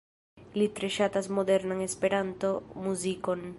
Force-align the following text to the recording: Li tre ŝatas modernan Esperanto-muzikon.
Li 0.59 0.67
tre 0.79 0.89
ŝatas 0.95 1.29
modernan 1.39 1.85
Esperanto-muzikon. 1.87 3.49